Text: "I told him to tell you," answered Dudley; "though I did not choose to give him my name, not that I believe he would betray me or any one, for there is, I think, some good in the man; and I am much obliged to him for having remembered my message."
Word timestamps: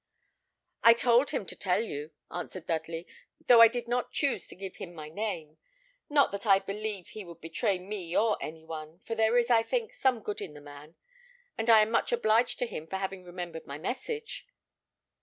"I 0.81 0.93
told 0.93 1.29
him 1.29 1.45
to 1.45 1.55
tell 1.55 1.83
you," 1.83 2.09
answered 2.31 2.65
Dudley; 2.65 3.05
"though 3.45 3.61
I 3.61 3.67
did 3.67 3.87
not 3.87 4.11
choose 4.11 4.47
to 4.47 4.55
give 4.55 4.77
him 4.77 4.95
my 4.95 5.09
name, 5.09 5.59
not 6.09 6.31
that 6.31 6.47
I 6.47 6.57
believe 6.57 7.09
he 7.09 7.23
would 7.23 7.39
betray 7.39 7.77
me 7.77 8.17
or 8.17 8.35
any 8.41 8.63
one, 8.65 9.01
for 9.05 9.13
there 9.13 9.37
is, 9.37 9.51
I 9.51 9.61
think, 9.61 9.93
some 9.93 10.21
good 10.23 10.41
in 10.41 10.55
the 10.55 10.59
man; 10.61 10.95
and 11.55 11.69
I 11.69 11.81
am 11.81 11.91
much 11.91 12.11
obliged 12.11 12.57
to 12.57 12.65
him 12.65 12.87
for 12.87 12.95
having 12.95 13.23
remembered 13.23 13.67
my 13.67 13.77
message." 13.77 14.47